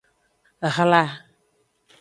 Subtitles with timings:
[0.75, 1.03] Hla.